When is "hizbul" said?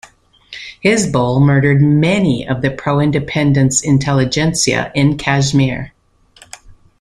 0.83-1.39